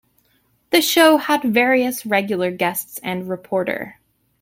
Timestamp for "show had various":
0.81-2.07